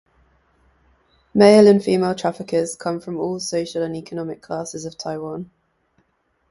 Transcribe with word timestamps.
Male 1.35 1.67
and 1.67 1.83
female 1.83 2.15
traffickers 2.15 2.75
come 2.75 2.99
from 2.99 3.17
all 3.19 3.39
social 3.39 3.83
and 3.83 3.95
economic 3.95 4.41
classes 4.41 4.83
of 4.83 4.97
Taiwan. 4.97 5.51